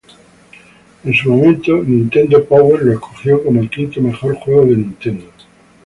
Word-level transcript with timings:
En 1.03 1.13
su 1.13 1.29
momento, 1.29 1.73
"Nintendo 1.83 2.43
Power" 2.43 2.81
lo 2.81 2.93
escogió 2.93 3.43
como 3.43 3.61
el 3.61 3.69
quinto 3.69 4.01
mejor 4.01 4.33
juego 4.33 4.65
de 4.65 4.77
Nintendo. 4.77 5.29